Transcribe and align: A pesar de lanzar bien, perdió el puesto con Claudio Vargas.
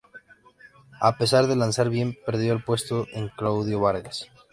A 0.99 1.15
pesar 1.19 1.45
de 1.45 1.55
lanzar 1.55 1.91
bien, 1.91 2.17
perdió 2.25 2.53
el 2.53 2.63
puesto 2.63 3.05
con 3.13 3.29
Claudio 3.29 3.81
Vargas. 3.81 4.31